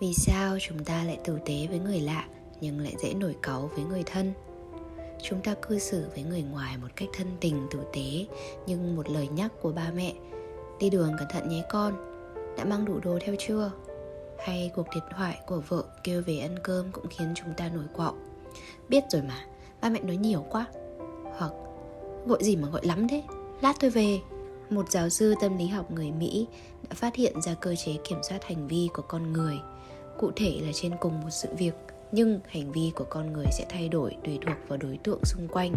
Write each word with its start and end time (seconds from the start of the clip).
vì 0.00 0.14
sao 0.14 0.56
chúng 0.60 0.84
ta 0.84 1.04
lại 1.04 1.18
tử 1.24 1.38
tế 1.46 1.66
với 1.70 1.78
người 1.78 2.00
lạ, 2.00 2.28
nhưng 2.60 2.80
lại 2.80 2.94
dễ 3.02 3.14
nổi 3.14 3.36
cáu 3.42 3.70
với 3.74 3.84
người 3.84 4.02
thân? 4.06 4.32
Chúng 5.22 5.40
ta 5.40 5.54
cư 5.54 5.78
xử 5.78 6.04
với 6.14 6.22
người 6.22 6.42
ngoài 6.42 6.76
một 6.82 6.88
cách 6.96 7.08
thân 7.12 7.26
tình, 7.40 7.66
tử 7.70 7.80
tế, 7.92 8.26
nhưng 8.66 8.96
một 8.96 9.10
lời 9.10 9.28
nhắc 9.28 9.52
của 9.62 9.72
ba 9.72 9.90
mẹ, 9.94 10.14
đi 10.80 10.90
đường 10.90 11.12
cẩn 11.18 11.28
thận 11.30 11.48
nhé 11.48 11.62
con, 11.70 11.94
đã 12.56 12.64
mang 12.64 12.84
đủ 12.84 13.00
đồ 13.00 13.18
theo 13.24 13.34
chưa? 13.38 13.70
Hay 14.38 14.70
cuộc 14.74 14.86
điện 14.94 15.04
thoại 15.16 15.38
của 15.46 15.62
vợ 15.68 15.84
kêu 16.04 16.22
về 16.26 16.38
ăn 16.38 16.56
cơm 16.62 16.92
cũng 16.92 17.06
khiến 17.10 17.32
chúng 17.34 17.54
ta 17.56 17.68
nổi 17.68 17.84
quạo. 17.92 18.14
Biết 18.88 19.04
rồi 19.10 19.22
mà, 19.22 19.46
ba 19.80 19.88
mẹ 19.88 20.00
nói 20.00 20.16
nhiều 20.16 20.44
quá. 20.50 20.66
Hoặc, 21.36 21.52
gọi 22.26 22.44
gì 22.44 22.56
mà 22.56 22.68
gọi 22.68 22.86
lắm 22.86 23.08
thế, 23.08 23.22
lát 23.60 23.76
tôi 23.80 23.90
về. 23.90 24.20
Một 24.70 24.90
giáo 24.90 25.08
sư 25.08 25.34
tâm 25.40 25.58
lý 25.58 25.66
học 25.66 25.90
người 25.90 26.10
mỹ 26.10 26.46
đã 26.94 26.98
phát 27.00 27.16
hiện 27.16 27.40
ra 27.40 27.54
cơ 27.54 27.74
chế 27.74 27.92
kiểm 28.08 28.18
soát 28.22 28.44
hành 28.44 28.68
vi 28.68 28.88
của 28.94 29.02
con 29.08 29.32
người. 29.32 29.58
Cụ 30.18 30.30
thể 30.36 30.60
là 30.62 30.72
trên 30.74 30.92
cùng 31.00 31.20
một 31.20 31.30
sự 31.30 31.48
việc, 31.58 31.74
nhưng 32.12 32.40
hành 32.48 32.72
vi 32.72 32.92
của 32.94 33.04
con 33.10 33.32
người 33.32 33.46
sẽ 33.52 33.66
thay 33.68 33.88
đổi 33.88 34.16
tùy 34.24 34.38
thuộc 34.46 34.56
vào 34.68 34.78
đối 34.78 34.98
tượng 35.04 35.24
xung 35.24 35.48
quanh. 35.48 35.72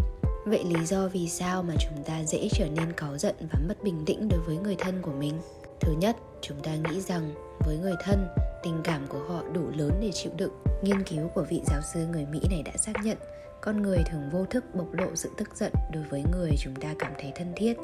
Vậy 0.46 0.64
lý 0.64 0.86
do 0.86 1.08
vì 1.08 1.28
sao 1.28 1.62
mà 1.62 1.74
chúng 1.80 2.04
ta 2.04 2.24
dễ 2.24 2.48
trở 2.52 2.66
nên 2.76 2.92
cáu 2.92 3.18
giận 3.18 3.34
và 3.52 3.60
mất 3.68 3.74
bình 3.82 4.02
tĩnh 4.06 4.28
đối 4.28 4.40
với 4.40 4.56
người 4.56 4.76
thân 4.78 5.02
của 5.02 5.12
mình? 5.18 5.34
Thứ 5.80 5.92
nhất, 5.98 6.16
chúng 6.40 6.60
ta 6.62 6.74
nghĩ 6.74 7.00
rằng 7.00 7.34
với 7.66 7.76
người 7.76 7.94
thân 8.04 8.26
tình 8.62 8.80
cảm 8.84 9.06
của 9.08 9.18
họ 9.18 9.42
đủ 9.52 9.70
lớn 9.76 9.92
để 10.00 10.10
chịu 10.12 10.32
đựng. 10.36 10.52
Nghiên 10.82 11.02
cứu 11.02 11.28
của 11.28 11.46
vị 11.50 11.62
giáo 11.66 11.80
sư 11.82 12.06
người 12.06 12.26
mỹ 12.26 12.40
này 12.50 12.62
đã 12.62 12.72
xác 12.76 12.92
nhận, 13.04 13.18
con 13.60 13.82
người 13.82 13.98
thường 14.06 14.28
vô 14.32 14.44
thức 14.44 14.64
bộc 14.74 14.92
lộ 14.92 15.14
sự 15.14 15.30
tức 15.36 15.48
giận 15.56 15.72
đối 15.92 16.02
với 16.02 16.22
người 16.32 16.50
chúng 16.58 16.74
ta 16.74 16.94
cảm 16.98 17.12
thấy 17.20 17.32
thân 17.34 17.52
thiết. 17.56 17.76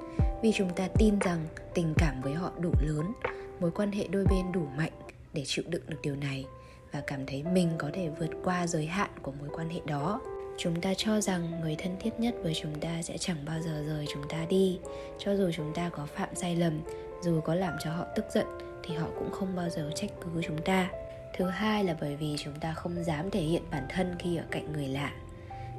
Vì 0.43 0.53
chúng 0.53 0.71
ta 0.71 0.89
tin 0.99 1.19
rằng 1.19 1.47
tình 1.75 1.95
cảm 1.97 2.21
với 2.23 2.35
họ 2.35 2.53
đủ 2.61 2.71
lớn, 2.81 3.13
mối 3.61 3.71
quan 3.71 3.93
hệ 3.93 4.09
đôi 4.09 4.25
bên 4.31 4.53
đủ 4.53 4.67
mạnh 4.77 4.93
để 5.33 5.43
chịu 5.47 5.65
đựng 5.69 5.83
được 5.89 5.99
điều 6.03 6.17
này 6.17 6.47
và 6.93 7.03
cảm 7.07 7.27
thấy 7.27 7.43
mình 7.43 7.71
có 7.79 7.91
thể 7.93 8.09
vượt 8.09 8.31
qua 8.45 8.67
giới 8.67 8.87
hạn 8.87 9.11
của 9.23 9.33
mối 9.41 9.49
quan 9.53 9.71
hệ 9.71 9.81
đó. 9.87 10.21
Chúng 10.59 10.81
ta 10.81 10.95
cho 10.97 11.21
rằng 11.21 11.61
người 11.61 11.77
thân 11.79 11.97
thiết 12.01 12.21
nhất 12.21 12.35
với 12.43 12.55
chúng 12.55 12.81
ta 12.81 13.03
sẽ 13.03 13.19
chẳng 13.19 13.45
bao 13.47 13.61
giờ 13.61 13.85
rời 13.87 14.07
chúng 14.13 14.29
ta 14.29 14.47
đi. 14.49 14.79
Cho 15.19 15.37
dù 15.37 15.51
chúng 15.57 15.75
ta 15.75 15.89
có 15.89 16.07
phạm 16.07 16.29
sai 16.35 16.57
lầm, 16.57 16.81
dù 17.23 17.41
có 17.41 17.55
làm 17.55 17.77
cho 17.85 17.91
họ 17.91 18.05
tức 18.17 18.25
giận 18.35 18.47
thì 18.87 18.95
họ 18.95 19.07
cũng 19.19 19.31
không 19.31 19.57
bao 19.57 19.69
giờ 19.69 19.91
trách 19.95 20.11
cứ 20.21 20.43
chúng 20.43 20.63
ta. 20.63 20.91
Thứ 21.37 21.45
hai 21.45 21.85
là 21.85 21.97
bởi 22.01 22.17
vì 22.17 22.37
chúng 22.39 22.55
ta 22.61 22.73
không 22.73 23.05
dám 23.05 23.31
thể 23.31 23.41
hiện 23.41 23.63
bản 23.71 23.87
thân 23.89 24.15
khi 24.19 24.37
ở 24.37 24.45
cạnh 24.51 24.73
người 24.73 24.89
lạ. 24.89 25.13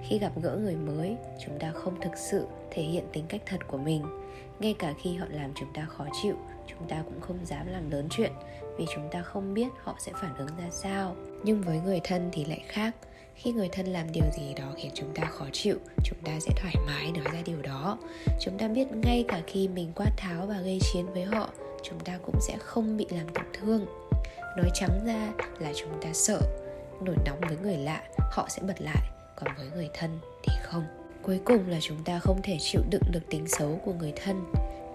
Khi 0.04 0.20
gặp 0.20 0.32
gỡ 0.42 0.58
người 0.62 0.76
mới, 0.76 1.16
chúng 1.46 1.60
ta 1.60 1.72
không 1.72 2.02
thực 2.02 2.18
sự 2.18 2.48
thể 2.72 2.84
hiện 2.84 3.04
tính 3.14 3.26
cách 3.28 3.42
thật 3.46 3.68
của 3.68 3.78
mình. 3.78 4.06
Ngay 4.60 4.76
cả 4.80 4.94
khi 5.02 5.16
họ 5.16 5.26
làm 5.30 5.52
chúng 5.56 5.74
ta 5.74 5.86
khó 5.86 6.06
chịu, 6.24 6.36
chúng 6.68 6.88
ta 6.88 7.02
cũng 7.06 7.22
không 7.22 7.46
dám 7.46 7.68
làm 7.68 7.92
lớn 7.92 8.08
chuyện 8.10 8.32
vì 8.78 8.86
chúng 8.96 9.10
ta 9.12 9.22
không 9.22 9.54
biết 9.54 9.68
họ 9.84 9.96
sẽ 10.00 10.12
phản 10.22 10.38
ứng 10.38 10.48
ra 10.58 10.70
sao. 10.72 11.16
Nhưng 11.44 11.62
với 11.62 11.80
người 11.80 12.00
thân 12.04 12.30
thì 12.34 12.46
lại 12.46 12.64
khác. 12.68 12.96
Khi 13.36 13.52
người 13.52 13.70
thân 13.72 13.86
làm 13.86 14.12
điều 14.12 14.24
gì 14.38 14.54
đó 14.54 14.72
khiến 14.76 14.92
chúng 14.94 15.14
ta 15.16 15.24
khó 15.26 15.46
chịu, 15.52 15.78
chúng 16.04 16.18
ta 16.24 16.40
sẽ 16.40 16.52
thoải 16.56 16.76
mái 16.88 17.12
nói 17.12 17.24
ra 17.34 17.42
điều 17.46 17.62
đó. 17.62 17.98
Chúng 18.42 18.58
ta 18.58 18.68
biết 18.68 18.88
ngay 18.92 19.26
cả 19.28 19.42
khi 19.48 19.68
mình 19.68 19.92
quát 19.96 20.12
tháo 20.18 20.46
và 20.46 20.62
gây 20.62 20.80
chiến 20.94 21.06
với 21.14 21.24
họ 21.24 21.50
chúng 21.90 22.00
ta 22.00 22.20
cũng 22.26 22.42
sẽ 22.42 22.58
không 22.58 22.98
bị 22.98 23.06
làm 23.10 23.28
tổn 23.34 23.46
thương. 23.54 23.86
Nói 24.58 24.70
trắng 24.74 25.00
ra 25.06 25.34
là 25.60 25.74
chúng 25.76 26.02
ta 26.02 26.10
sợ. 26.14 26.42
Nổi 27.02 27.16
nóng 27.26 27.40
với 27.48 27.58
người 27.58 27.78
lạ, 27.78 28.04
họ 28.32 28.48
sẽ 28.50 28.62
bật 28.62 28.82
lại. 28.82 29.10
Còn 29.36 29.56
với 29.58 29.68
người 29.76 29.90
thân 29.94 30.20
thì 30.44 30.54
không. 30.64 30.84
Cuối 31.24 31.40
cùng 31.46 31.70
là 31.70 31.78
chúng 31.82 32.04
ta 32.04 32.20
không 32.20 32.42
thể 32.44 32.58
chịu 32.60 32.82
đựng 32.90 33.02
được 33.12 33.30
tính 33.30 33.48
xấu 33.48 33.80
của 33.86 33.94
người 33.94 34.14
thân. 34.16 34.46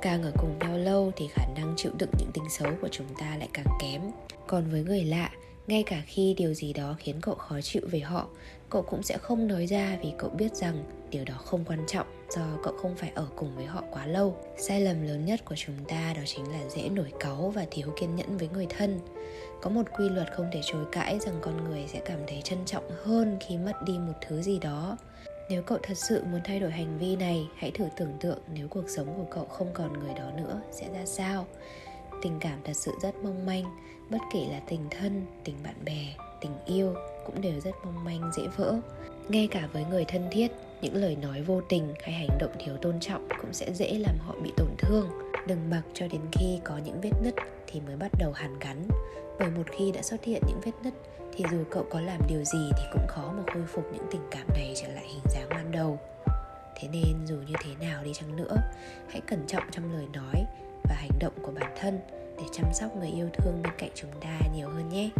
Càng 0.02 0.22
ở 0.22 0.32
cùng 0.38 0.58
nhau 0.58 0.78
lâu 0.78 1.12
thì 1.16 1.28
khả 1.28 1.46
năng 1.56 1.74
chịu 1.76 1.92
đựng 1.98 2.10
những 2.18 2.30
tính 2.34 2.50
xấu 2.50 2.70
của 2.82 2.88
chúng 2.90 3.06
ta 3.18 3.36
lại 3.36 3.48
càng 3.52 3.78
kém. 3.80 4.02
Còn 4.46 4.70
với 4.70 4.82
người 4.82 5.04
lạ, 5.04 5.30
ngay 5.66 5.82
cả 5.82 6.02
khi 6.06 6.34
điều 6.38 6.54
gì 6.54 6.72
đó 6.72 6.96
khiến 6.98 7.20
cậu 7.20 7.34
khó 7.34 7.60
chịu 7.60 7.82
về 7.90 8.00
họ, 8.00 8.26
cậu 8.70 8.82
cũng 8.82 9.02
sẽ 9.02 9.18
không 9.18 9.48
nói 9.48 9.66
ra 9.66 9.98
vì 10.02 10.12
cậu 10.18 10.30
biết 10.30 10.54
rằng 10.54 10.84
điều 11.10 11.24
đó 11.24 11.34
không 11.44 11.64
quan 11.64 11.84
trọng 11.86 12.06
do 12.30 12.42
cậu 12.62 12.74
không 12.76 12.96
phải 12.96 13.12
ở 13.14 13.26
cùng 13.36 13.56
với 13.56 13.66
họ 13.66 13.82
quá 13.90 14.06
lâu. 14.06 14.36
Sai 14.56 14.80
lầm 14.80 15.02
lớn 15.02 15.24
nhất 15.24 15.44
của 15.44 15.54
chúng 15.58 15.84
ta 15.88 16.12
đó 16.16 16.22
chính 16.26 16.52
là 16.52 16.68
dễ 16.68 16.88
nổi 16.88 17.12
cáu 17.20 17.52
và 17.54 17.66
thiếu 17.70 17.88
kiên 18.00 18.16
nhẫn 18.16 18.36
với 18.36 18.48
người 18.48 18.66
thân. 18.66 19.00
Có 19.62 19.70
một 19.70 19.82
quy 19.98 20.08
luật 20.08 20.32
không 20.32 20.50
thể 20.52 20.60
chối 20.64 20.84
cãi 20.92 21.18
rằng 21.18 21.34
con 21.40 21.64
người 21.64 21.84
sẽ 21.88 22.00
cảm 22.04 22.18
thấy 22.26 22.40
trân 22.44 22.58
trọng 22.66 22.90
hơn 23.04 23.38
khi 23.40 23.56
mất 23.56 23.72
đi 23.86 23.98
một 23.98 24.12
thứ 24.28 24.42
gì 24.42 24.58
đó. 24.58 24.96
Nếu 25.50 25.62
cậu 25.62 25.78
thật 25.82 25.98
sự 25.98 26.24
muốn 26.24 26.40
thay 26.44 26.60
đổi 26.60 26.70
hành 26.70 26.98
vi 26.98 27.16
này, 27.16 27.48
hãy 27.56 27.70
thử 27.70 27.84
tưởng 27.96 28.12
tượng 28.20 28.38
nếu 28.54 28.68
cuộc 28.68 28.88
sống 28.88 29.06
của 29.16 29.26
cậu 29.30 29.44
không 29.44 29.70
còn 29.74 29.92
người 29.92 30.14
đó 30.14 30.30
nữa 30.36 30.60
sẽ 30.70 30.88
ra 30.92 31.06
sao. 31.06 31.46
Tình 32.22 32.38
cảm 32.40 32.58
thật 32.64 32.76
sự 32.76 32.92
rất 33.02 33.14
mong 33.22 33.46
manh, 33.46 33.64
bất 34.10 34.18
kể 34.32 34.46
là 34.50 34.60
tình 34.68 34.80
thân, 34.90 35.26
tình 35.44 35.56
bạn 35.64 35.74
bè, 35.84 36.06
tình 36.40 36.52
yêu 36.66 36.94
cũng 37.26 37.40
đều 37.40 37.60
rất 37.60 37.74
mong 37.84 38.04
manh, 38.04 38.30
dễ 38.36 38.42
vỡ. 38.56 38.80
Ngay 39.28 39.48
cả 39.50 39.68
với 39.72 39.84
người 39.84 40.04
thân 40.04 40.28
thiết 40.30 40.52
những 40.82 40.94
lời 40.94 41.16
nói 41.16 41.42
vô 41.42 41.60
tình 41.68 41.94
hay 42.02 42.14
hành 42.14 42.38
động 42.40 42.52
thiếu 42.58 42.76
tôn 42.76 43.00
trọng 43.00 43.28
cũng 43.40 43.52
sẽ 43.52 43.72
dễ 43.72 43.98
làm 43.98 44.18
họ 44.18 44.34
bị 44.42 44.52
tổn 44.56 44.68
thương. 44.78 45.08
Đừng 45.46 45.70
mặc 45.70 45.82
cho 45.94 46.08
đến 46.08 46.20
khi 46.32 46.60
có 46.64 46.78
những 46.78 47.00
vết 47.00 47.12
nứt 47.22 47.34
thì 47.66 47.80
mới 47.80 47.96
bắt 47.96 48.10
đầu 48.18 48.32
hàn 48.32 48.58
gắn. 48.58 48.88
Bởi 49.38 49.50
một 49.50 49.66
khi 49.72 49.92
đã 49.92 50.02
xuất 50.02 50.24
hiện 50.24 50.42
những 50.46 50.60
vết 50.64 50.72
nứt 50.82 50.94
thì 51.36 51.44
dù 51.50 51.64
cậu 51.70 51.84
có 51.90 52.00
làm 52.00 52.20
điều 52.28 52.44
gì 52.44 52.70
thì 52.76 52.84
cũng 52.92 53.06
khó 53.08 53.32
mà 53.36 53.42
khôi 53.52 53.62
phục 53.66 53.84
những 53.92 54.06
tình 54.10 54.22
cảm 54.30 54.46
này 54.48 54.74
trở 54.82 54.88
lại 54.88 55.04
hình 55.08 55.24
dáng 55.24 55.48
ban 55.50 55.72
đầu. 55.72 55.98
Thế 56.76 56.88
nên 56.92 57.26
dù 57.26 57.34
như 57.34 57.54
thế 57.64 57.86
nào 57.86 58.04
đi 58.04 58.10
chăng 58.14 58.36
nữa, 58.36 58.56
hãy 59.08 59.20
cẩn 59.20 59.46
trọng 59.46 59.64
trong 59.70 59.92
lời 59.92 60.06
nói 60.12 60.44
và 60.84 60.94
hành 60.94 61.18
động 61.20 61.34
của 61.42 61.52
bản 61.60 61.72
thân 61.80 62.00
để 62.36 62.44
chăm 62.52 62.66
sóc 62.72 62.96
người 62.96 63.08
yêu 63.08 63.28
thương 63.32 63.62
bên 63.62 63.72
cạnh 63.78 63.90
chúng 63.94 64.10
ta 64.20 64.38
nhiều 64.54 64.68
hơn 64.68 64.88
nhé. 64.88 65.10